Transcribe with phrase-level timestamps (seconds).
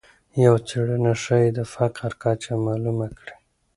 [0.43, 3.35] یوه څېړنه ښایي د فقر کچه معلومه کړي.